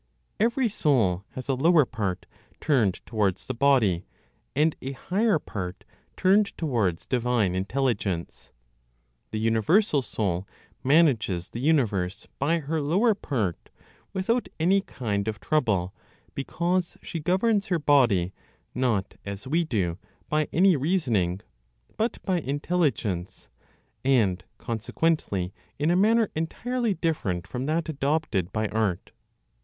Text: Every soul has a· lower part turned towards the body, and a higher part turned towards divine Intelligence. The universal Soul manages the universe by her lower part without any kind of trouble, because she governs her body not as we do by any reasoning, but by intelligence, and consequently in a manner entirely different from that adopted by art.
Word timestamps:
Every 0.39 0.67
soul 0.67 1.25
has 1.33 1.47
a· 1.47 1.51
lower 1.61 1.85
part 1.85 2.25
turned 2.59 3.05
towards 3.05 3.45
the 3.45 3.53
body, 3.53 4.07
and 4.55 4.75
a 4.81 4.93
higher 4.93 5.37
part 5.37 5.83
turned 6.17 6.57
towards 6.57 7.05
divine 7.05 7.53
Intelligence. 7.53 8.51
The 9.29 9.37
universal 9.37 10.01
Soul 10.01 10.47
manages 10.83 11.49
the 11.49 11.59
universe 11.59 12.25
by 12.39 12.57
her 12.61 12.81
lower 12.81 13.13
part 13.13 13.69
without 14.11 14.49
any 14.59 14.81
kind 14.81 15.27
of 15.27 15.39
trouble, 15.39 15.93
because 16.33 16.97
she 17.03 17.19
governs 17.19 17.67
her 17.67 17.77
body 17.77 18.33
not 18.73 19.17
as 19.23 19.45
we 19.47 19.63
do 19.63 19.99
by 20.29 20.47
any 20.51 20.75
reasoning, 20.75 21.41
but 21.97 22.17
by 22.23 22.39
intelligence, 22.39 23.49
and 24.03 24.43
consequently 24.57 25.53
in 25.77 25.91
a 25.91 25.95
manner 25.95 26.31
entirely 26.33 26.95
different 26.95 27.45
from 27.45 27.67
that 27.67 27.87
adopted 27.87 28.51
by 28.51 28.67
art. 28.69 29.11